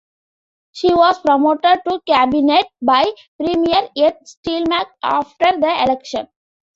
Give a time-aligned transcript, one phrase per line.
[0.71, 3.05] She was promoted to cabinet by
[3.39, 6.27] Premier Ed Stelmach after the election.